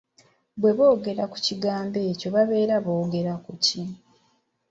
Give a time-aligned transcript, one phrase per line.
[0.59, 3.81] Bwe boogera ku kigambo ekyo babeera boogera ku ki?